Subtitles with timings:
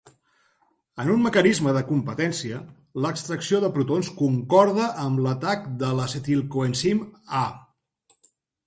[1.03, 2.61] En un mecanisme de competència,
[3.05, 7.09] l'extracció de protons concorda amb l'atac de l'acetilcoenzim
[7.47, 7.49] A